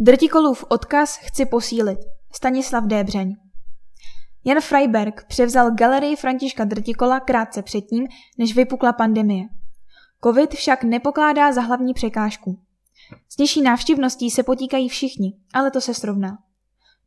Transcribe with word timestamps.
Drtikolův 0.00 0.64
odkaz 0.68 1.16
chci 1.16 1.46
posílit. 1.46 1.98
Stanislav 2.32 2.84
Débřeň. 2.84 3.36
Jan 4.44 4.60
Freiberg 4.60 5.24
převzal 5.24 5.70
galerii 5.70 6.16
Františka 6.16 6.64
Drtikola 6.64 7.20
krátce 7.20 7.62
předtím, 7.62 8.06
než 8.38 8.54
vypukla 8.54 8.92
pandemie. 8.92 9.44
Covid 10.24 10.54
však 10.54 10.84
nepokládá 10.84 11.52
za 11.52 11.60
hlavní 11.60 11.94
překážku. 11.94 12.58
S 13.28 13.38
nižší 13.38 13.62
návštěvností 13.62 14.30
se 14.30 14.42
potíkají 14.42 14.88
všichni, 14.88 15.32
ale 15.54 15.70
to 15.70 15.80
se 15.80 15.94
srovná. 15.94 16.38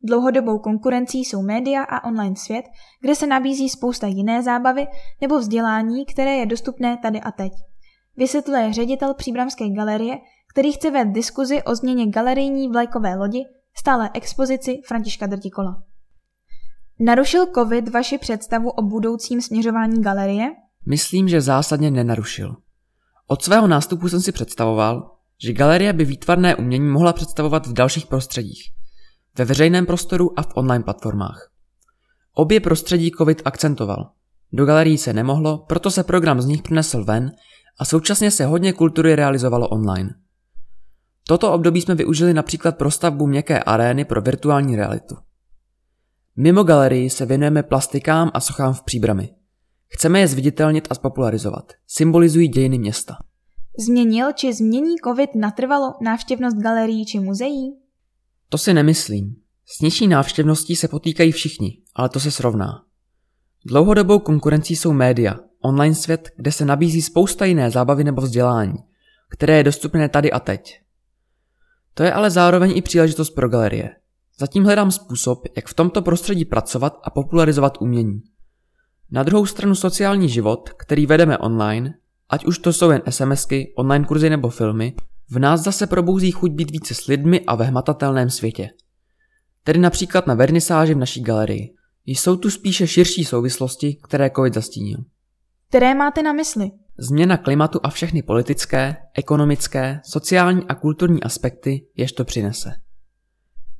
Dlouhodobou 0.02 0.58
konkurencí 0.58 1.24
jsou 1.24 1.42
média 1.42 1.82
a 1.82 2.04
online 2.08 2.36
svět, 2.36 2.64
kde 3.00 3.14
se 3.14 3.26
nabízí 3.26 3.68
spousta 3.68 4.06
jiné 4.06 4.42
zábavy 4.42 4.86
nebo 5.20 5.38
vzdělání, 5.38 6.06
které 6.06 6.30
je 6.30 6.46
dostupné 6.46 6.96
tady 7.02 7.20
a 7.20 7.30
teď. 7.32 7.52
Vysvětluje 8.16 8.72
ředitel 8.72 9.14
Příbramské 9.14 9.68
galerie, 9.68 10.18
který 10.52 10.72
chce 10.72 10.90
vést 10.90 11.12
diskuzi 11.12 11.62
o 11.62 11.74
změně 11.74 12.06
galerijní 12.06 12.68
vlajkové 12.68 13.16
lodi 13.16 13.44
stále 13.76 14.10
expozici 14.14 14.80
Františka 14.88 15.26
Drtikola. 15.26 15.82
Narušil 17.00 17.46
COVID 17.54 17.88
vaši 17.88 18.18
představu 18.18 18.70
o 18.70 18.82
budoucím 18.82 19.42
směřování 19.42 20.02
galerie? 20.02 20.50
Myslím, 20.86 21.28
že 21.28 21.40
zásadně 21.40 21.90
nenarušil. 21.90 22.56
Od 23.26 23.42
svého 23.42 23.66
nástupu 23.66 24.08
jsem 24.08 24.20
si 24.20 24.32
představoval, 24.32 25.16
že 25.44 25.52
galerie 25.52 25.92
by 25.92 26.04
výtvarné 26.04 26.56
umění 26.56 26.88
mohla 26.88 27.12
představovat 27.12 27.66
v 27.66 27.72
dalších 27.72 28.06
prostředích, 28.06 28.62
ve 29.38 29.44
veřejném 29.44 29.86
prostoru 29.86 30.38
a 30.38 30.42
v 30.42 30.48
online 30.54 30.84
platformách. 30.84 31.50
Obě 32.34 32.60
prostředí 32.60 33.10
COVID 33.18 33.42
akcentoval. 33.44 34.10
Do 34.52 34.66
galerií 34.66 34.98
se 34.98 35.12
nemohlo, 35.12 35.58
proto 35.58 35.90
se 35.90 36.04
program 36.04 36.40
z 36.40 36.46
nich 36.46 36.62
přinesl 36.62 37.04
ven 37.04 37.30
a 37.78 37.84
současně 37.84 38.30
se 38.30 38.44
hodně 38.44 38.72
kultury 38.72 39.16
realizovalo 39.16 39.68
online. 39.68 40.14
Toto 41.28 41.52
období 41.52 41.80
jsme 41.80 41.94
využili 41.94 42.34
například 42.34 42.78
pro 42.78 42.90
stavbu 42.90 43.26
měkké 43.26 43.62
arény 43.62 44.04
pro 44.04 44.22
virtuální 44.22 44.76
realitu. 44.76 45.16
Mimo 46.36 46.62
galerii 46.62 47.10
se 47.10 47.26
věnujeme 47.26 47.62
plastikám 47.62 48.30
a 48.34 48.40
sochám 48.40 48.74
v 48.74 48.82
příbrami. 48.82 49.34
Chceme 49.88 50.20
je 50.20 50.28
zviditelnit 50.28 50.88
a 50.90 50.94
spopularizovat. 50.94 51.72
Symbolizují 51.86 52.48
dějiny 52.48 52.78
města. 52.78 53.16
Změnil 53.78 54.32
či 54.32 54.52
změní 54.52 54.94
COVID 55.04 55.34
natrvalo 55.34 55.94
návštěvnost 56.02 56.56
galerií 56.56 57.06
či 57.06 57.20
muzeí? 57.20 57.76
To 58.48 58.58
si 58.58 58.74
nemyslím. 58.74 59.36
S 59.66 59.80
nižší 59.80 60.08
návštěvností 60.08 60.76
se 60.76 60.88
potýkají 60.88 61.32
všichni, 61.32 61.78
ale 61.94 62.08
to 62.08 62.20
se 62.20 62.30
srovná. 62.30 62.84
Dlouhodobou 63.66 64.18
konkurencí 64.18 64.76
jsou 64.76 64.92
média, 64.92 65.38
online 65.62 65.94
svět, 65.94 66.30
kde 66.36 66.52
se 66.52 66.64
nabízí 66.64 67.02
spousta 67.02 67.44
jiné 67.44 67.70
zábavy 67.70 68.04
nebo 68.04 68.22
vzdělání, 68.22 68.74
které 69.28 69.56
je 69.56 69.64
dostupné 69.64 70.08
tady 70.08 70.32
a 70.32 70.40
teď. 70.40 70.80
To 71.94 72.02
je 72.02 72.12
ale 72.12 72.30
zároveň 72.30 72.72
i 72.76 72.82
příležitost 72.82 73.30
pro 73.30 73.48
galerie. 73.48 73.96
Zatím 74.38 74.64
hledám 74.64 74.90
způsob, 74.90 75.46
jak 75.56 75.68
v 75.68 75.74
tomto 75.74 76.02
prostředí 76.02 76.44
pracovat 76.44 77.00
a 77.02 77.10
popularizovat 77.10 77.78
umění. 77.80 78.22
Na 79.10 79.22
druhou 79.22 79.46
stranu 79.46 79.74
sociální 79.74 80.28
život, 80.28 80.70
který 80.76 81.06
vedeme 81.06 81.38
online, 81.38 81.94
ať 82.28 82.44
už 82.44 82.58
to 82.58 82.72
jsou 82.72 82.90
jen 82.90 83.02
SMSky, 83.10 83.72
online 83.76 84.04
kurzy 84.04 84.30
nebo 84.30 84.48
filmy, 84.48 84.94
v 85.30 85.38
nás 85.38 85.60
zase 85.60 85.86
probouzí 85.86 86.30
chuť 86.30 86.50
být 86.50 86.70
více 86.70 86.94
s 86.94 87.06
lidmi 87.06 87.40
a 87.40 87.54
ve 87.54 87.64
hmatatelném 87.64 88.30
světě. 88.30 88.70
Tedy 89.64 89.78
například 89.78 90.26
na 90.26 90.34
vernisáži 90.34 90.94
v 90.94 90.98
naší 90.98 91.22
galerii. 91.22 91.74
Jsou 92.06 92.36
tu 92.36 92.50
spíše 92.50 92.86
širší 92.86 93.24
souvislosti, 93.24 93.98
které 94.02 94.30
COVID 94.36 94.54
zastínil. 94.54 94.98
Které 95.72 95.94
máte 95.94 96.22
na 96.22 96.32
mysli? 96.32 96.70
Změna 96.98 97.36
klimatu 97.36 97.80
a 97.82 97.90
všechny 97.90 98.22
politické, 98.22 98.96
ekonomické, 99.14 100.00
sociální 100.04 100.62
a 100.68 100.74
kulturní 100.74 101.22
aspekty, 101.22 101.86
jež 101.96 102.12
to 102.12 102.24
přinese. 102.24 102.72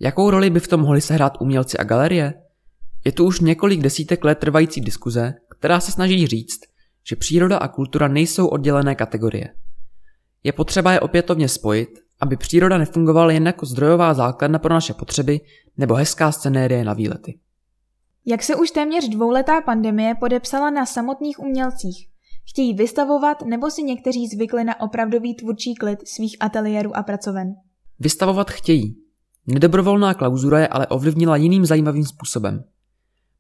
Jakou 0.00 0.30
roli 0.30 0.50
by 0.50 0.60
v 0.60 0.68
tom 0.68 0.80
mohli 0.80 1.00
sehrát 1.00 1.40
umělci 1.40 1.78
a 1.78 1.84
galerie? 1.84 2.34
Je 3.04 3.12
tu 3.12 3.24
už 3.24 3.40
několik 3.40 3.80
desítek 3.80 4.24
let 4.24 4.38
trvající 4.38 4.80
diskuze, 4.80 5.34
která 5.58 5.80
se 5.80 5.92
snaží 5.92 6.26
říct, 6.26 6.60
že 7.08 7.16
příroda 7.16 7.58
a 7.58 7.68
kultura 7.68 8.08
nejsou 8.08 8.46
oddělené 8.46 8.94
kategorie. 8.94 9.54
Je 10.44 10.52
potřeba 10.52 10.92
je 10.92 11.00
opětovně 11.00 11.48
spojit, 11.48 11.88
aby 12.20 12.36
příroda 12.36 12.78
nefungovala 12.78 13.32
jen 13.32 13.46
jako 13.46 13.66
zdrojová 13.66 14.14
základna 14.14 14.58
pro 14.58 14.74
naše 14.74 14.94
potřeby 14.94 15.40
nebo 15.76 15.94
hezká 15.94 16.32
scenérie 16.32 16.84
na 16.84 16.92
výlety. 16.92 17.38
Jak 18.26 18.42
se 18.42 18.56
už 18.56 18.70
téměř 18.70 19.08
dvouletá 19.08 19.60
pandemie 19.60 20.14
podepsala 20.14 20.70
na 20.70 20.86
samotných 20.86 21.38
umělcích? 21.38 22.08
Chtějí 22.50 22.74
vystavovat 22.74 23.42
nebo 23.42 23.70
si 23.70 23.82
někteří 23.82 24.28
zvykli 24.28 24.64
na 24.64 24.80
opravdový 24.80 25.34
tvůrčí 25.34 25.74
klid 25.74 26.08
svých 26.08 26.36
ateliérů 26.40 26.96
a 26.96 27.02
pracoven? 27.02 27.54
Vystavovat 27.98 28.50
chtějí. 28.50 28.96
Nedobrovolná 29.46 30.14
klauzura 30.14 30.58
je 30.60 30.68
ale 30.68 30.86
ovlivnila 30.86 31.36
jiným 31.36 31.66
zajímavým 31.66 32.04
způsobem. 32.04 32.64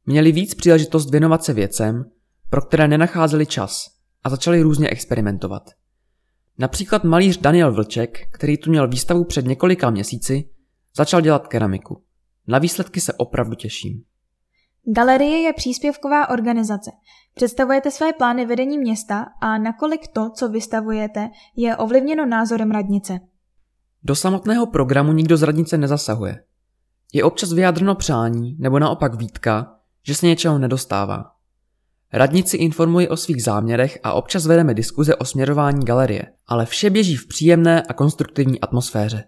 Měli 0.06 0.32
víc 0.32 0.54
příležitost 0.54 1.10
věnovat 1.10 1.44
se 1.44 1.52
věcem, 1.52 2.04
pro 2.50 2.62
které 2.62 2.88
nenacházeli 2.88 3.46
čas 3.46 3.86
a 4.24 4.30
začali 4.30 4.62
různě 4.62 4.88
experimentovat. 4.88 5.70
Například 6.58 7.04
malíř 7.04 7.38
Daniel 7.38 7.72
Vlček, 7.72 8.18
který 8.32 8.56
tu 8.56 8.70
měl 8.70 8.88
výstavu 8.88 9.24
před 9.24 9.46
několika 9.46 9.90
měsíci, 9.90 10.48
začal 10.96 11.20
dělat 11.20 11.48
keramiku. 11.48 12.02
Na 12.48 12.58
výsledky 12.58 13.00
se 13.00 13.12
opravdu 13.12 13.54
těším. 13.54 14.04
Galerie 14.86 15.38
je 15.38 15.52
příspěvková 15.52 16.28
organizace. 16.28 16.90
Představujete 17.34 17.90
své 17.90 18.12
plány 18.12 18.46
vedení 18.46 18.78
města 18.78 19.26
a 19.40 19.58
nakolik 19.58 20.08
to, 20.08 20.30
co 20.30 20.48
vystavujete, 20.48 21.30
je 21.56 21.76
ovlivněno 21.76 22.26
názorem 22.26 22.70
radnice? 22.70 23.20
Do 24.02 24.14
samotného 24.14 24.66
programu 24.66 25.12
nikdo 25.12 25.36
z 25.36 25.42
radnice 25.42 25.78
nezasahuje. 25.78 26.44
Je 27.12 27.24
občas 27.24 27.52
vyjádřeno 27.52 27.94
přání 27.94 28.56
nebo 28.58 28.78
naopak 28.78 29.14
výtka, 29.14 29.76
že 30.06 30.14
se 30.14 30.26
něčeho 30.26 30.58
nedostává. 30.58 31.24
Radnici 32.12 32.56
informuji 32.56 33.08
o 33.08 33.16
svých 33.16 33.42
záměrech 33.42 33.98
a 34.02 34.12
občas 34.12 34.46
vedeme 34.46 34.74
diskuze 34.74 35.16
o 35.16 35.24
směrování 35.24 35.84
galerie, 35.84 36.22
ale 36.46 36.66
vše 36.66 36.90
běží 36.90 37.16
v 37.16 37.28
příjemné 37.28 37.82
a 37.82 37.92
konstruktivní 37.92 38.60
atmosféře. 38.60 39.24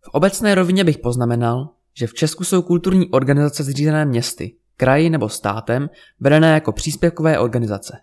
V 0.00 0.08
obecné 0.08 0.54
rovině 0.54 0.84
bych 0.84 0.98
poznamenal, 0.98 1.68
že 1.94 2.06
v 2.06 2.14
Česku 2.14 2.44
jsou 2.44 2.62
kulturní 2.62 3.10
organizace 3.10 3.64
zřízené 3.64 4.04
městy, 4.04 4.56
kraji 4.76 5.10
nebo 5.10 5.28
státem, 5.28 5.90
vedené 6.20 6.54
jako 6.54 6.72
příspěvkové 6.72 7.38
organizace. 7.38 8.00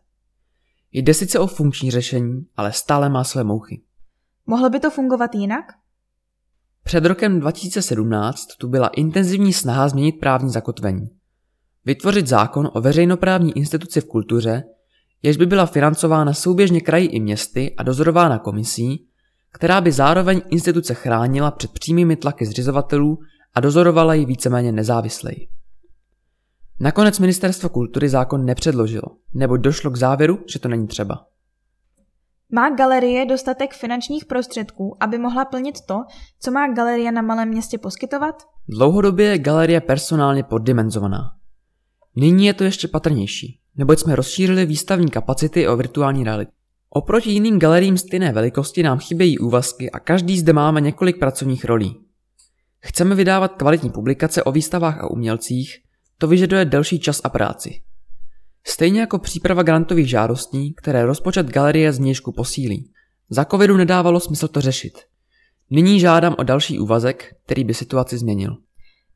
Jde 0.92 1.14
sice 1.14 1.40
o 1.40 1.48
funkční 1.48 1.92
řešení, 1.92 2.46
ale 2.56 2.74
stále 2.74 3.10
má 3.10 3.24
své 3.24 3.44
mouchy. 3.44 3.82
Mohlo 4.46 4.70
by 4.70 4.80
to 4.80 4.90
fungovat 4.90 5.36
jinak? 5.36 5.66
Před 6.84 7.06
rokem 7.06 7.40
2017 7.40 8.46
tu 8.60 8.68
byla 8.68 8.88
intenzivní 8.88 9.54
snaha 9.54 9.90
změnit 9.90 10.20
právní 10.20 10.50
zakotvení. 10.50 11.10
Vytvořit 11.86 12.28
zákon 12.28 12.70
o 12.74 12.82
veřejnoprávní 12.82 13.58
instituci 13.58 14.02
v 14.02 14.06
kultuře, 14.06 14.64
jež 15.24 15.38
by 15.38 15.46
byla 15.46 15.66
financována 15.66 16.34
souběžně 16.34 16.82
kraji 16.82 17.08
i 17.08 17.20
městy 17.20 17.76
a 17.78 17.84
dozorována 17.84 18.40
komisí, 18.40 19.08
která 19.52 19.82
by 19.82 19.92
zároveň 19.92 20.42
instituce 20.50 20.94
chránila 20.94 21.52
před 21.52 21.72
přímými 21.72 22.16
tlaky 22.16 22.46
zřizovatelů 22.46 23.20
a 23.58 23.60
dozorovala 23.60 24.14
ji 24.14 24.26
víceméně 24.26 24.72
nezávisleji. 24.72 25.48
Nakonec 26.80 27.20
ministerstvo 27.20 27.70
kultury 27.70 28.10
zákon 28.10 28.46
nepředložilo, 28.46 29.08
nebo 29.34 29.58
došlo 29.58 29.92
k 29.92 29.96
závěru, 29.96 30.40
že 30.54 30.60
to 30.60 30.68
není 30.68 30.88
třeba. 30.88 31.26
Má 32.52 32.70
galerie 32.70 33.26
dostatek 33.26 33.74
finančních 33.74 34.26
prostředků, 34.26 34.98
aby 35.00 35.18
mohla 35.18 35.46
plnit 35.46 35.76
to, 35.88 35.96
co 36.40 36.52
má 36.52 36.68
galerie 36.74 37.12
na 37.12 37.22
malém 37.22 37.50
městě 37.50 37.78
poskytovat? 37.78 38.36
Dlouhodobě 38.68 39.28
je 39.28 39.38
galerie 39.38 39.82
personálně 39.82 40.44
poddimenzovaná. 40.44 41.32
Nyní 42.16 42.46
je 42.46 42.54
to 42.54 42.64
ještě 42.64 42.88
patrnější, 42.88 43.60
neboť 43.76 44.00
jsme 44.00 44.16
rozšířili 44.16 44.66
výstavní 44.66 45.10
kapacity 45.10 45.68
o 45.68 45.78
virtuální 45.78 46.24
realitu. 46.24 46.52
Oproti 46.90 47.30
jiným 47.30 47.60
galeriím 47.60 47.98
stejné 47.98 48.32
velikosti 48.32 48.84
nám 48.84 49.00
chybějí 49.00 49.40
úvazky 49.40 49.92
a 49.92 50.00
každý 50.00 50.40
zde 50.40 50.54
máme 50.54 50.82
několik 50.82 51.20
pracovních 51.20 51.66
rolí. 51.66 52.07
Chceme 52.80 53.16
vydávat 53.16 53.56
kvalitní 53.56 53.90
publikace 53.90 54.44
o 54.44 54.52
výstavách 54.52 55.00
a 55.00 55.12
umělcích, 55.12 55.78
to 56.18 56.28
vyžaduje 56.28 56.66
delší 56.66 57.00
čas 57.00 57.22
a 57.24 57.30
práci. 57.30 57.82
Stejně 58.68 59.00
jako 59.00 59.20
příprava 59.20 59.64
grantových 59.64 60.10
žádostí, 60.10 60.74
které 60.74 61.06
rozpočet 61.06 61.48
galerie 61.48 61.94
z 61.94 62.00
nížku 62.00 62.32
posílí. 62.32 62.92
Za 63.30 63.46
covidu 63.46 63.78
nedávalo 63.78 64.20
smysl 64.20 64.48
to 64.48 64.62
řešit. 64.62 64.94
Nyní 65.70 66.00
žádám 66.00 66.36
o 66.38 66.44
další 66.44 66.80
úvazek, 66.80 67.36
který 67.46 67.64
by 67.64 67.74
situaci 67.74 68.18
změnil. 68.18 68.58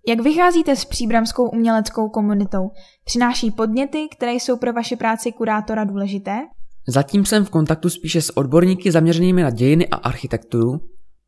Jak 0.08 0.20
vycházíte 0.20 0.76
s 0.76 0.86
příbramskou 0.86 1.50
uměleckou 1.50 2.10
komunitou? 2.10 2.70
Přináší 3.06 3.52
podněty, 3.52 4.08
které 4.12 4.34
jsou 4.34 4.58
pro 4.58 4.74
vaši 4.74 4.96
práci 4.96 5.32
kurátora 5.32 5.84
důležité? 5.84 6.40
Zatím 6.88 7.26
jsem 7.26 7.46
v 7.46 7.50
kontaktu 7.50 7.90
spíše 7.90 8.22
s 8.22 8.38
odborníky 8.38 8.92
zaměřenými 8.92 9.44
na 9.44 9.50
dějiny 9.50 9.88
a 9.88 9.96
architekturu, 9.96 10.80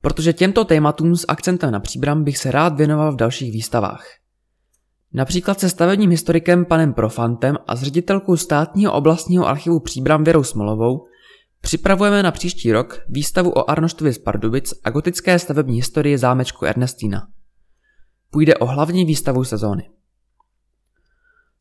protože 0.03 0.33
těmto 0.33 0.65
tématům 0.65 1.15
s 1.15 1.25
akcentem 1.27 1.71
na 1.71 1.79
příbram 1.79 2.23
bych 2.23 2.37
se 2.37 2.51
rád 2.51 2.77
věnoval 2.77 3.11
v 3.11 3.15
dalších 3.15 3.51
výstavách. 3.51 4.05
Například 5.13 5.59
se 5.59 5.69
stavebním 5.69 6.11
historikem 6.11 6.65
panem 6.65 6.93
Profantem 6.93 7.57
a 7.67 7.75
s 7.75 7.83
ředitelkou 7.83 8.37
státního 8.37 8.93
oblastního 8.93 9.47
archivu 9.47 9.79
Příbram 9.79 10.23
Věrou 10.23 10.43
Smolovou 10.43 11.07
Připravujeme 11.61 12.23
na 12.23 12.31
příští 12.31 12.71
rok 12.71 13.01
výstavu 13.09 13.49
o 13.51 13.69
Arnoštovi 13.69 14.13
z 14.13 14.17
Pardubic 14.17 14.73
a 14.83 14.89
gotické 14.89 15.39
stavební 15.39 15.75
historii 15.75 16.17
zámečku 16.17 16.65
Ernestína. 16.65 17.27
Půjde 18.29 18.55
o 18.55 18.65
hlavní 18.65 19.05
výstavu 19.05 19.43
sezóny. 19.43 19.89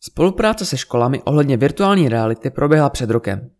Spolupráce 0.00 0.66
se 0.66 0.76
školami 0.76 1.22
ohledně 1.22 1.56
virtuální 1.56 2.08
reality 2.08 2.50
proběhla 2.50 2.90
před 2.90 3.10
rokem. 3.10 3.50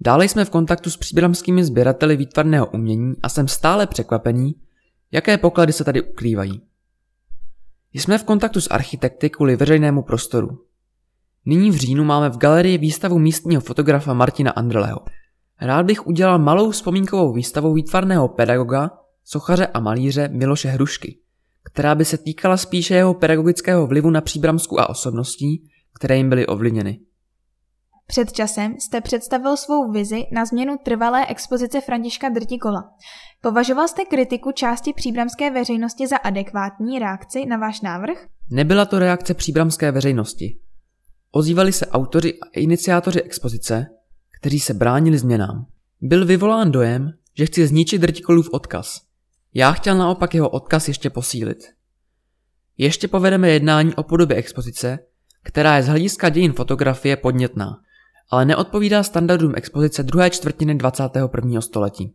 Dále 0.00 0.28
jsme 0.28 0.44
v 0.44 0.50
kontaktu 0.50 0.90
s 0.90 0.96
příbramskými 0.96 1.64
sběrateli 1.64 2.16
výtvarného 2.16 2.66
umění 2.66 3.14
a 3.22 3.28
jsem 3.28 3.48
stále 3.48 3.86
překvapený, 3.86 4.54
jaké 5.12 5.38
poklady 5.38 5.72
se 5.72 5.84
tady 5.84 6.02
ukrývají. 6.02 6.62
Jsme 7.92 8.18
v 8.18 8.24
kontaktu 8.24 8.60
s 8.60 8.70
architekty 8.70 9.30
kvůli 9.30 9.56
veřejnému 9.56 10.02
prostoru. 10.02 10.58
Nyní 11.46 11.70
v 11.70 11.74
říjnu 11.74 12.04
máme 12.04 12.30
v 12.30 12.36
galerii 12.36 12.78
výstavu 12.78 13.18
místního 13.18 13.60
fotografa 13.62 14.14
Martina 14.14 14.50
Andrleho. 14.50 15.00
Rád 15.60 15.86
bych 15.86 16.06
udělal 16.06 16.38
malou 16.38 16.70
vzpomínkovou 16.70 17.32
výstavu 17.32 17.72
výtvarného 17.72 18.28
pedagoga, 18.28 18.90
sochaře 19.24 19.66
a 19.66 19.80
malíře 19.80 20.28
Miloše 20.28 20.68
Hrušky, 20.68 21.18
která 21.64 21.94
by 21.94 22.04
se 22.04 22.18
týkala 22.18 22.56
spíše 22.56 22.94
jeho 22.94 23.14
pedagogického 23.14 23.86
vlivu 23.86 24.10
na 24.10 24.20
příbramsku 24.20 24.80
a 24.80 24.88
osobností, 24.88 25.68
které 25.94 26.16
jim 26.16 26.28
byly 26.28 26.46
ovlivněny. 26.46 27.00
Před 28.06 28.32
časem 28.32 28.74
jste 28.80 29.00
představil 29.00 29.56
svou 29.56 29.92
vizi 29.92 30.22
na 30.32 30.44
změnu 30.44 30.76
trvalé 30.84 31.26
expozice 31.26 31.80
Františka 31.80 32.28
Drtikola. 32.28 32.90
Považoval 33.40 33.88
jste 33.88 34.04
kritiku 34.04 34.52
části 34.52 34.92
příbramské 34.92 35.50
veřejnosti 35.50 36.06
za 36.06 36.16
adekvátní 36.16 36.98
reakci 36.98 37.46
na 37.46 37.56
váš 37.56 37.80
návrh? 37.80 38.26
Nebyla 38.50 38.84
to 38.84 38.98
reakce 38.98 39.34
příbramské 39.34 39.92
veřejnosti. 39.92 40.58
Ozývali 41.30 41.72
se 41.72 41.86
autoři 41.86 42.34
a 42.34 42.46
iniciátoři 42.54 43.22
expozice, 43.22 43.86
kteří 44.40 44.60
se 44.60 44.74
bránili 44.74 45.18
změnám. 45.18 45.66
Byl 46.00 46.26
vyvolán 46.26 46.70
dojem, 46.72 47.10
že 47.38 47.46
chci 47.46 47.66
zničit 47.66 48.00
Drtikolův 48.00 48.48
odkaz. 48.52 49.00
Já 49.54 49.72
chtěl 49.72 49.98
naopak 49.98 50.34
jeho 50.34 50.48
odkaz 50.48 50.88
ještě 50.88 51.10
posílit. 51.10 51.58
Ještě 52.78 53.08
povedeme 53.08 53.50
jednání 53.50 53.94
o 53.94 54.02
podobě 54.02 54.36
expozice, 54.36 54.98
která 55.42 55.76
je 55.76 55.82
z 55.82 55.86
hlediska 55.86 56.28
dějin 56.28 56.52
fotografie 56.52 57.16
podnětná 57.16 57.76
ale 58.30 58.44
neodpovídá 58.44 59.02
standardům 59.02 59.52
expozice 59.56 60.02
druhé 60.02 60.30
čtvrtiny 60.30 60.74
21. 60.74 61.60
století. 61.60 62.14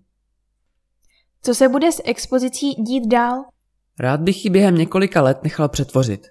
Co 1.42 1.56
se 1.56 1.70
bude 1.70 1.92
s 1.92 2.02
expozicí 2.06 2.74
dít 2.74 3.08
dál? 3.08 3.44
Rád 4.00 4.22
bych 4.22 4.46
ji 4.46 4.52
během 4.52 4.76
několika 4.76 5.22
let 5.22 5.44
nechal 5.44 5.70
přetvořit. 5.70 6.28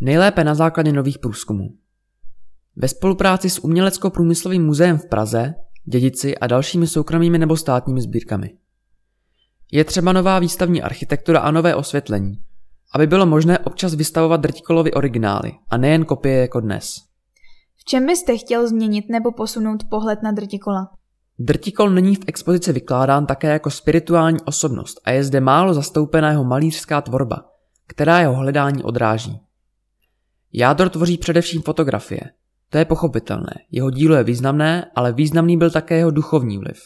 Nejlépe 0.00 0.44
na 0.44 0.54
základě 0.54 0.92
nových 0.92 1.18
průzkumů. 1.18 1.68
Ve 2.76 2.88
spolupráci 2.88 3.50
s 3.50 3.64
Umělecko-průmyslovým 3.64 4.66
muzeem 4.66 4.98
v 4.98 5.08
Praze, 5.08 5.54
Dědici 5.84 6.38
a 6.38 6.46
dalšími 6.46 6.86
soukromými 6.86 7.38
nebo 7.38 7.56
státními 7.56 8.00
sbírkami. 8.00 8.50
Je 9.72 9.84
třeba 9.84 10.12
nová 10.12 10.38
výstavní 10.38 10.82
architektura 10.82 11.40
a 11.40 11.50
nové 11.50 11.74
osvětlení, 11.74 12.42
aby 12.94 13.06
bylo 13.06 13.26
možné 13.26 13.58
občas 13.58 13.94
vystavovat 13.94 14.40
drtikolovy 14.40 14.92
originály 14.92 15.52
a 15.70 15.76
nejen 15.76 16.04
kopie 16.04 16.40
jako 16.40 16.60
dnes. 16.60 16.94
Čem 17.86 18.06
byste 18.06 18.36
chtěl 18.38 18.68
změnit 18.68 19.04
nebo 19.08 19.32
posunout 19.32 19.84
pohled 19.90 20.22
na 20.22 20.32
drtikola? 20.32 20.90
Drtikol 21.38 21.90
není 21.90 22.16
v 22.16 22.24
expozici 22.26 22.72
vykládán 22.72 23.26
také 23.26 23.48
jako 23.48 23.70
spirituální 23.70 24.38
osobnost 24.44 25.00
a 25.04 25.10
je 25.10 25.24
zde 25.24 25.40
málo 25.40 25.74
zastoupená 25.74 26.30
jeho 26.30 26.44
malířská 26.44 27.00
tvorba, 27.00 27.44
která 27.86 28.20
jeho 28.20 28.34
hledání 28.34 28.82
odráží. 28.82 29.40
Jádro 30.52 30.90
tvoří 30.90 31.18
především 31.18 31.62
fotografie. 31.62 32.20
To 32.70 32.78
je 32.78 32.84
pochopitelné, 32.84 33.54
jeho 33.70 33.90
dílo 33.90 34.16
je 34.16 34.24
významné, 34.24 34.90
ale 34.94 35.12
významný 35.12 35.56
byl 35.56 35.70
také 35.70 35.96
jeho 35.96 36.10
duchovní 36.10 36.58
vliv. 36.58 36.78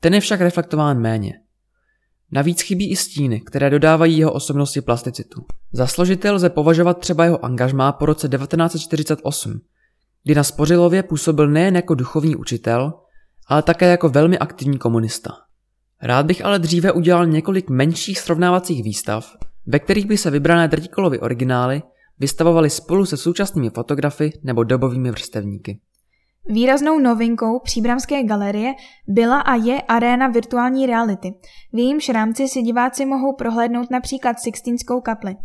Ten 0.00 0.14
je 0.14 0.20
však 0.20 0.40
reflektován 0.40 1.00
méně. 1.00 1.32
Navíc 2.32 2.62
chybí 2.62 2.90
i 2.90 2.96
stíny, 2.96 3.40
které 3.40 3.70
dodávají 3.70 4.18
jeho 4.18 4.32
osobnosti 4.32 4.80
plasticitu. 4.80 5.44
Za 5.72 5.86
složité 5.86 6.30
lze 6.30 6.50
považovat 6.50 6.98
třeba 6.98 7.24
jeho 7.24 7.44
angažmá 7.44 7.92
po 7.92 8.06
roce 8.06 8.28
1948, 8.28 9.60
kdy 10.24 10.34
na 10.34 10.44
Spořilově 10.44 11.02
působil 11.02 11.48
nejen 11.48 11.76
jako 11.76 11.94
duchovní 11.94 12.36
učitel, 12.36 12.92
ale 13.46 13.62
také 13.62 13.90
jako 13.90 14.08
velmi 14.08 14.38
aktivní 14.38 14.78
komunista. 14.78 15.30
Rád 16.02 16.26
bych 16.26 16.44
ale 16.44 16.58
dříve 16.58 16.92
udělal 16.92 17.26
několik 17.26 17.70
menších 17.70 18.18
srovnávacích 18.18 18.84
výstav, 18.84 19.36
ve 19.66 19.78
kterých 19.78 20.06
by 20.06 20.18
se 20.18 20.30
vybrané 20.30 20.68
drtikolovy 20.68 21.20
originály 21.20 21.82
vystavovaly 22.20 22.70
spolu 22.70 23.06
se 23.06 23.16
současnými 23.16 23.70
fotografy 23.70 24.32
nebo 24.42 24.64
dobovými 24.64 25.10
vrstevníky. 25.10 25.80
Výraznou 26.46 26.98
novinkou 26.98 27.58
Příbramské 27.58 28.24
galerie 28.24 28.74
byla 29.08 29.40
a 29.40 29.54
je 29.54 29.82
aréna 29.82 30.28
virtuální 30.28 30.86
reality. 30.86 31.34
V 31.72 31.78
jejímž 31.78 32.08
rámci 32.08 32.48
si 32.48 32.62
diváci 32.62 33.06
mohou 33.06 33.36
prohlédnout 33.36 33.90
například 33.90 34.40
Sixtínskou 34.40 35.00
kapli. 35.00 35.36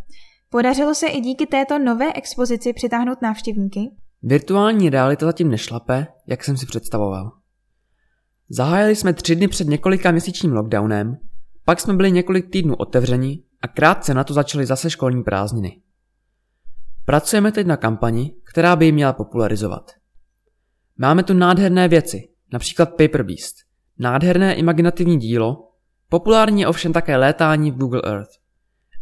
Podařilo 0.50 0.96
se 0.96 1.08
i 1.08 1.22
díky 1.22 1.46
této 1.46 1.80
nové 1.80 2.14
expozici 2.14 2.74
přitáhnout 2.74 3.22
návštěvníky? 3.22 3.80
Virtuální 4.28 4.90
realita 4.90 5.26
zatím 5.26 5.50
nešlape, 5.50 6.08
jak 6.28 6.44
jsem 6.44 6.58
si 6.58 6.66
představoval. 6.66 7.32
Zahájili 8.50 8.96
jsme 8.96 9.14
tři 9.14 9.36
dny 9.36 9.48
před 9.48 9.68
několika 9.68 10.12
měsíčním 10.12 10.54
lockdownem, 10.54 11.18
pak 11.66 11.80
jsme 11.80 11.94
byli 11.94 12.12
několik 12.12 12.50
týdnů 12.52 12.76
otevřeni 12.76 13.44
a 13.62 13.68
krátce 13.68 14.14
na 14.14 14.24
to 14.24 14.34
začaly 14.34 14.66
zase 14.66 14.90
školní 14.90 15.24
prázdniny. 15.24 15.82
Pracujeme 17.06 17.52
teď 17.52 17.68
na 17.68 17.78
kampani, 17.78 18.36
která 18.44 18.76
by 18.76 18.86
ji 18.86 18.92
měla 18.92 19.14
popularizovat. 19.14 19.92
Máme 20.98 21.24
tu 21.24 21.34
nádherné 21.34 21.88
věci, 21.88 22.30
například 22.54 22.90
Paper 22.90 23.24
Beast, 23.24 23.56
nádherné 24.00 24.56
imaginativní 24.56 25.18
dílo, 25.18 25.72
populární 26.10 26.62
je 26.62 26.68
ovšem 26.68 26.94
také 26.94 27.18
létání 27.18 27.72
v 27.72 27.78
Google 27.78 28.02
Earth. 28.06 28.32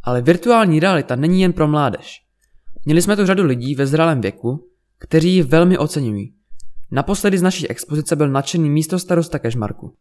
Ale 0.03 0.21
virtuální 0.21 0.79
realita 0.79 1.15
není 1.15 1.41
jen 1.41 1.53
pro 1.53 1.67
mládež. 1.67 2.19
Měli 2.85 3.01
jsme 3.01 3.15
tu 3.15 3.25
řadu 3.25 3.43
lidí 3.43 3.75
ve 3.75 3.87
zralém 3.87 4.21
věku, 4.21 4.72
kteří 5.03 5.35
ji 5.35 5.43
velmi 5.43 5.77
oceňují. 5.77 6.33
Naposledy 6.91 7.37
z 7.37 7.41
naší 7.41 7.69
expozice 7.69 8.15
byl 8.15 8.29
nadšený 8.29 8.69
místo 8.69 8.99
starosta 8.99 9.39
Kežmarku. 9.39 9.93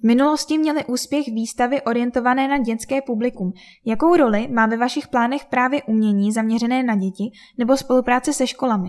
V 0.00 0.06
minulosti 0.06 0.58
měly 0.58 0.84
úspěch 0.84 1.26
výstavy 1.26 1.82
orientované 1.82 2.48
na 2.48 2.58
dětské 2.58 3.02
publikum. 3.02 3.52
Jakou 3.86 4.16
roli 4.16 4.48
má 4.48 4.66
ve 4.66 4.76
vašich 4.76 5.08
plánech 5.08 5.44
právě 5.50 5.82
umění 5.82 6.32
zaměřené 6.32 6.82
na 6.82 6.96
děti 6.96 7.24
nebo 7.58 7.76
spolupráce 7.76 8.32
se 8.32 8.46
školami? 8.46 8.88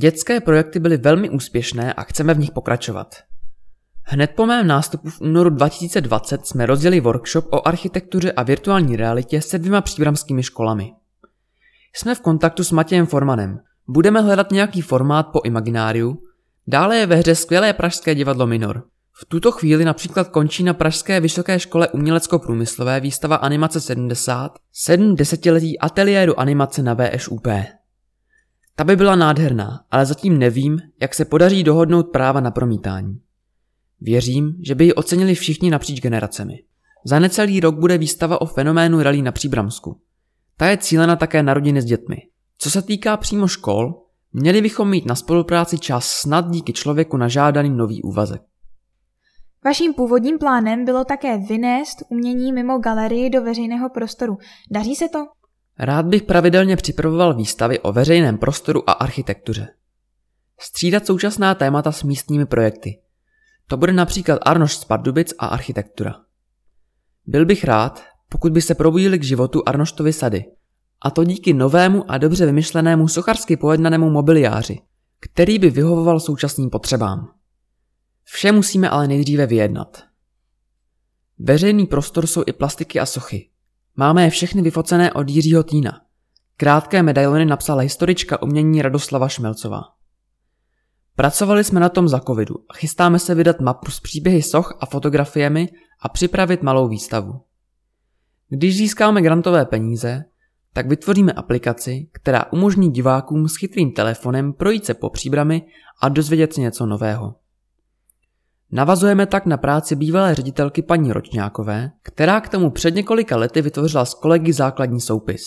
Dětské 0.00 0.40
projekty 0.40 0.78
byly 0.78 0.96
velmi 0.96 1.30
úspěšné 1.30 1.92
a 1.92 2.02
chceme 2.02 2.34
v 2.34 2.38
nich 2.38 2.50
pokračovat. 2.50 3.14
Hned 4.02 4.30
po 4.36 4.46
mém 4.46 4.66
nástupu 4.66 5.10
v 5.10 5.20
únoru 5.20 5.50
2020 5.50 6.46
jsme 6.46 6.66
rozdělili 6.66 7.00
workshop 7.00 7.46
o 7.52 7.68
architektuře 7.68 8.32
a 8.32 8.42
virtuální 8.42 8.96
realitě 8.96 9.42
se 9.42 9.58
dvěma 9.58 9.80
příbramskými 9.80 10.42
školami. 10.42 10.92
Jsme 11.94 12.14
v 12.14 12.20
kontaktu 12.20 12.64
s 12.64 12.72
Matějem 12.72 13.06
Formanem, 13.06 13.58
Budeme 13.88 14.20
hledat 14.20 14.50
nějaký 14.50 14.80
formát 14.80 15.22
po 15.22 15.40
Imagináriu, 15.44 16.22
dále 16.66 16.96
je 16.96 17.06
ve 17.06 17.16
hře 17.16 17.34
skvělé 17.34 17.72
pražské 17.72 18.14
divadlo 18.14 18.46
Minor. 18.46 18.84
V 19.12 19.24
tuto 19.24 19.52
chvíli 19.52 19.84
například 19.84 20.28
končí 20.28 20.64
na 20.64 20.74
Pražské 20.74 21.20
vysoké 21.20 21.60
škole 21.60 21.88
umělecko-průmyslové 21.88 23.00
výstava 23.00 23.36
Animace 23.36 23.80
70, 23.80 24.58
7 24.72 25.16
desetiletí 25.16 25.78
ateliéru 25.78 26.40
animace 26.40 26.82
na 26.82 26.94
VŠUP. 26.94 27.46
Ta 28.76 28.84
by 28.84 28.96
byla 28.96 29.16
nádherná, 29.16 29.84
ale 29.90 30.06
zatím 30.06 30.38
nevím, 30.38 30.78
jak 31.00 31.14
se 31.14 31.24
podaří 31.24 31.64
dohodnout 31.64 32.02
práva 32.02 32.40
na 32.40 32.50
promítání. 32.50 33.20
Věřím, 34.00 34.54
že 34.66 34.74
by 34.74 34.84
ji 34.84 34.94
ocenili 34.94 35.34
všichni 35.34 35.70
napříč 35.70 36.00
generacemi. 36.00 36.62
Za 37.04 37.18
necelý 37.18 37.60
rok 37.60 37.78
bude 37.78 37.98
výstava 37.98 38.40
o 38.40 38.46
fenoménu 38.46 39.02
rally 39.02 39.22
na 39.22 39.32
Příbramsku. 39.32 40.00
Ta 40.56 40.66
je 40.66 40.76
cílena 40.76 41.16
také 41.16 41.42
na 41.42 41.54
rodiny 41.54 41.82
s 41.82 41.84
dětmi. 41.84 42.16
Co 42.58 42.70
se 42.70 42.82
týká 42.82 43.16
přímo 43.16 43.48
škol, 43.48 44.02
měli 44.32 44.62
bychom 44.62 44.90
mít 44.90 45.06
na 45.06 45.14
spolupráci 45.14 45.78
čas 45.78 46.10
snad 46.10 46.50
díky 46.50 46.72
člověku 46.72 47.16
na 47.16 47.28
žádaný 47.28 47.70
nový 47.70 48.02
úvazek. 48.02 48.42
Vaším 49.64 49.94
původním 49.94 50.38
plánem 50.38 50.84
bylo 50.84 51.04
také 51.04 51.38
vynést 51.38 51.98
umění 52.08 52.52
mimo 52.52 52.78
galerii 52.78 53.30
do 53.30 53.42
veřejného 53.42 53.90
prostoru. 53.90 54.38
Daří 54.70 54.94
se 54.94 55.08
to? 55.08 55.18
Rád 55.78 56.06
bych 56.06 56.22
pravidelně 56.22 56.76
připravoval 56.76 57.34
výstavy 57.34 57.80
o 57.80 57.92
veřejném 57.92 58.38
prostoru 58.38 58.90
a 58.90 58.92
architektuře. 58.92 59.68
Střídat 60.60 61.06
současná 61.06 61.54
témata 61.54 61.92
s 61.92 62.02
místními 62.02 62.46
projekty. 62.46 63.00
To 63.66 63.76
bude 63.76 63.92
například 63.92 64.38
Arnoš 64.42 64.76
z 64.76 64.84
Pardubic 64.84 65.34
a 65.38 65.46
architektura. 65.46 66.14
Byl 67.26 67.46
bych 67.46 67.64
rád, 67.64 68.04
pokud 68.28 68.52
by 68.52 68.62
se 68.62 68.74
probudili 68.74 69.18
k 69.18 69.24
životu 69.24 69.62
Arnoštovy 69.66 70.12
sady, 70.12 70.44
a 71.02 71.10
to 71.10 71.24
díky 71.24 71.54
novému 71.54 72.10
a 72.10 72.18
dobře 72.18 72.46
vymyšlenému 72.46 73.08
socharsky 73.08 73.56
pojednanému 73.56 74.10
mobiliáři, 74.10 74.80
který 75.20 75.58
by 75.58 75.70
vyhovoval 75.70 76.20
současným 76.20 76.70
potřebám. 76.70 77.28
Vše 78.24 78.52
musíme 78.52 78.90
ale 78.90 79.08
nejdříve 79.08 79.46
vyjednat. 79.46 80.02
Veřejný 81.38 81.86
prostor 81.86 82.26
jsou 82.26 82.42
i 82.46 82.52
plastiky 82.52 83.00
a 83.00 83.06
sochy. 83.06 83.48
Máme 83.96 84.24
je 84.24 84.30
všechny 84.30 84.62
vyfocené 84.62 85.12
od 85.12 85.28
Jiřího 85.28 85.62
Týna. 85.62 86.00
Krátké 86.56 87.02
medailony 87.02 87.44
napsala 87.44 87.82
historička 87.82 88.42
umění 88.42 88.82
Radoslava 88.82 89.28
Šmelcová. 89.28 89.82
Pracovali 91.16 91.64
jsme 91.64 91.80
na 91.80 91.88
tom 91.88 92.08
za 92.08 92.20
covidu 92.20 92.54
a 92.68 92.74
chystáme 92.74 93.18
se 93.18 93.34
vydat 93.34 93.60
mapu 93.60 93.90
s 93.90 94.00
příběhy 94.00 94.42
soch 94.42 94.78
a 94.80 94.86
fotografiemi 94.86 95.68
a 96.00 96.08
připravit 96.08 96.62
malou 96.62 96.88
výstavu. 96.88 97.40
Když 98.48 98.76
získáme 98.76 99.22
grantové 99.22 99.66
peníze, 99.66 100.24
tak 100.78 100.88
vytvoříme 100.88 101.32
aplikaci, 101.32 102.08
která 102.12 102.52
umožní 102.52 102.90
divákům 102.90 103.48
s 103.48 103.56
chytrým 103.56 103.92
telefonem 103.92 104.52
projít 104.52 104.84
se 104.84 104.94
po 104.94 105.10
příbrami 105.10 105.62
a 106.02 106.08
dozvědět 106.08 106.52
si 106.52 106.60
něco 106.60 106.86
nového. 106.86 107.34
Navazujeme 108.72 109.26
tak 109.26 109.46
na 109.46 109.56
práci 109.56 109.96
bývalé 109.96 110.34
ředitelky 110.34 110.82
paní 110.82 111.12
Ročňákové, 111.12 111.90
která 112.02 112.40
k 112.40 112.48
tomu 112.48 112.70
před 112.70 112.94
několika 112.94 113.36
lety 113.36 113.62
vytvořila 113.62 114.04
s 114.04 114.14
kolegy 114.14 114.52
základní 114.52 115.00
soupis. 115.00 115.42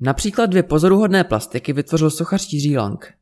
Například 0.00 0.46
dvě 0.46 0.62
pozoruhodné 0.62 1.24
plastiky 1.24 1.72
vytvořil 1.72 2.10
sochař 2.10 2.52
Jiří 2.52 2.76
Lang. 2.76 3.12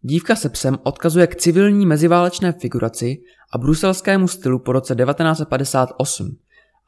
Dívka 0.00 0.36
se 0.36 0.48
psem 0.48 0.78
odkazuje 0.82 1.26
k 1.26 1.36
civilní 1.36 1.86
meziválečné 1.86 2.52
figuraci 2.52 3.16
a 3.52 3.58
bruselskému 3.58 4.28
stylu 4.28 4.58
po 4.58 4.72
roce 4.72 4.94
1958 4.94 6.36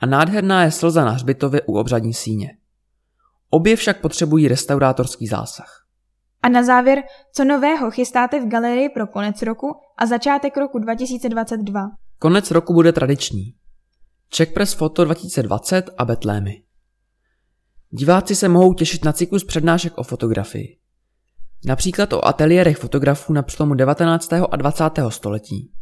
a 0.00 0.06
nádherná 0.06 0.64
je 0.64 0.70
slza 0.70 1.04
na 1.04 1.10
hřbitově 1.10 1.62
u 1.62 1.78
obřadní 1.78 2.14
síně. 2.14 2.58
Obě 3.50 3.76
však 3.76 4.00
potřebují 4.00 4.49
restaurátorský 4.49 5.26
zásah. 5.26 5.85
A 6.43 6.49
na 6.49 6.62
závěr, 6.62 7.02
co 7.33 7.45
nového 7.45 7.90
chystáte 7.90 8.40
v 8.40 8.49
galerii 8.49 8.88
pro 8.88 9.07
konec 9.07 9.43
roku 9.43 9.67
a 9.99 10.07
začátek 10.07 10.57
roku 10.57 10.78
2022? 10.78 11.90
Konec 12.19 12.50
roku 12.50 12.75
bude 12.75 12.93
tradiční. 12.93 13.55
Czech 14.28 14.52
Press 14.52 14.75
Photo 14.75 15.05
2020 15.05 15.90
a 15.99 16.05
Betlémy. 16.05 16.62
Diváci 17.90 18.35
se 18.35 18.49
mohou 18.49 18.75
těšit 18.75 19.05
na 19.05 19.12
cyklus 19.12 19.45
přednášek 19.45 19.99
o 19.99 20.02
fotografii. 20.02 20.78
Například 21.64 22.12
o 22.12 22.26
ateliérech 22.26 22.76
fotografů 22.76 23.33
na 23.33 23.43
přelomu 23.43 23.75
19. 23.75 24.33
a 24.33 24.57
20. 24.57 24.85
století. 25.09 25.73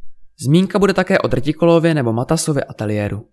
Zmínka 0.41 0.79
bude 0.79 0.95
také 0.95 1.19
o 1.19 1.29
Drtikolově 1.29 1.95
nebo 1.95 2.13
Matasově 2.13 2.65
ateliéru. 2.65 3.29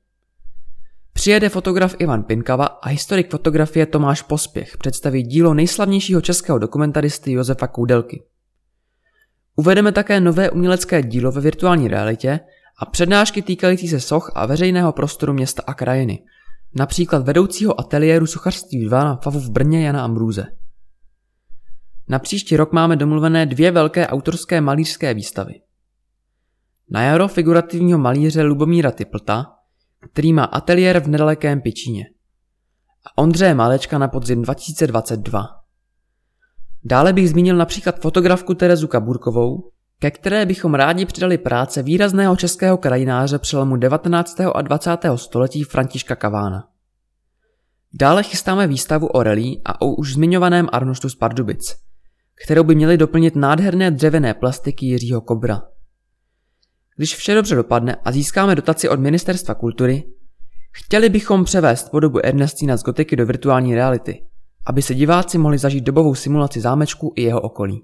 Přijede 1.24 1.50
fotograf 1.50 1.96
Ivan 2.00 2.24
Pinkava 2.24 2.66
a 2.66 2.90
historik 2.90 3.32
fotografie 3.32 3.86
Tomáš 3.86 4.22
Pospěch 4.22 4.78
představí 4.78 5.24
dílo 5.24 5.54
nejslavnějšího 5.54 6.22
českého 6.22 6.60
dokumentaristy 6.60 7.32
Josefa 7.32 7.68
Koudelky. 7.68 8.24
Uvedeme 9.56 9.92
také 9.92 10.20
nové 10.20 10.50
umělecké 10.50 11.04
dílo 11.04 11.32
ve 11.32 11.42
virtuální 11.42 11.88
realitě 11.88 12.40
a 12.80 12.86
přednášky 12.86 13.42
týkající 13.42 13.88
se 13.88 14.00
soch 14.00 14.32
a 14.36 14.46
veřejného 14.46 14.92
prostoru 14.92 15.34
města 15.34 15.64
a 15.68 15.74
krajiny, 15.74 16.24
například 16.76 17.26
vedoucího 17.26 17.80
ateliéru 17.80 18.28
sochařství 18.28 18.86
2 18.86 19.04
na 19.04 19.16
Favu 19.16 19.40
v 19.40 19.50
Brně 19.50 19.86
Jana 19.86 20.04
Ambrůze. 20.04 20.46
Na 22.08 22.20
příští 22.20 22.58
rok 22.58 22.72
máme 22.72 22.96
domluvené 22.96 23.46
dvě 23.46 23.72
velké 23.72 24.08
autorské 24.08 24.62
malířské 24.62 25.14
výstavy. 25.14 25.54
Na 26.90 27.04
jaro 27.04 27.28
figurativního 27.28 28.00
malíře 28.00 28.42
Lubomíra 28.42 28.92
Typlta 28.92 29.63
který 30.12 30.34
má 30.34 30.44
ateliér 30.44 31.00
v 31.00 31.08
nedalekém 31.08 31.62
Pičíně. 31.62 32.06
A 33.06 33.22
Ondřeje 33.22 33.54
Malečka 33.54 33.98
na 33.98 34.08
podzim 34.08 34.42
2022. 34.42 35.46
Dále 36.86 37.14
bych 37.14 37.30
zmínil 37.30 37.56
například 37.56 38.00
fotografku 38.00 38.54
Terezu 38.54 38.88
Kaburkovou, 38.88 39.70
ke 40.00 40.12
které 40.12 40.46
bychom 40.46 40.74
rádi 40.74 41.06
přidali 41.06 41.38
práce 41.38 41.84
výrazného 41.84 42.36
českého 42.36 42.78
krajináře 42.78 43.40
přelomu 43.40 43.78
19. 43.78 44.40
a 44.54 44.62
20. 44.62 44.98
století 45.16 45.64
Františka 45.64 46.16
Kavána. 46.16 46.68
Dále 47.94 48.24
chystáme 48.24 48.68
výstavu 48.68 49.08
o 49.08 49.24
relí 49.24 49.62
a 49.66 49.82
o 49.82 49.96
už 49.96 50.14
zmiňovaném 50.14 50.68
Arnoštu 50.72 51.10
z 51.10 51.16
Pardubic, 51.16 51.76
kterou 52.46 52.64
by 52.64 52.76
měly 52.76 52.98
doplnit 52.98 53.36
nádherné 53.36 53.92
dřevěné 53.92 54.34
plastiky 54.34 54.86
Jiřího 54.86 55.22
Kobra. 55.22 55.62
Když 56.98 57.16
vše 57.16 57.36
dobře 57.36 57.56
dopadne 57.56 57.96
a 58.06 58.12
získáme 58.12 58.56
dotaci 58.56 58.90
od 58.90 59.00
Ministerstva 59.00 59.56
kultury, 59.56 60.04
chtěli 60.72 61.10
bychom 61.10 61.44
převést 61.44 61.90
podobu 61.90 62.26
Ernestina 62.26 62.78
z 62.78 62.84
gotiky 62.84 63.16
do 63.16 63.26
virtuální 63.26 63.76
reality, 63.76 64.24
aby 64.66 64.82
se 64.82 64.96
diváci 64.96 65.38
mohli 65.38 65.58
zažít 65.58 65.84
dobovou 65.84 66.16
simulaci 66.16 66.62
zámečku 66.62 67.14
i 67.16 67.24
jeho 67.24 67.42
okolí. 67.42 67.84